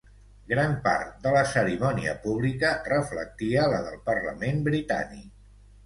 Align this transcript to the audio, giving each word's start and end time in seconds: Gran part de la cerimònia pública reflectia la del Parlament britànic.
Gran 0.53 0.71
part 0.87 1.11
de 1.25 1.33
la 1.35 1.43
cerimònia 1.51 2.17
pública 2.25 2.73
reflectia 2.91 3.71
la 3.75 3.87
del 3.89 4.05
Parlament 4.13 4.69
britànic. 4.73 5.33